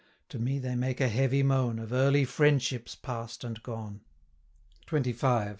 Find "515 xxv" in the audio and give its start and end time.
4.87-5.49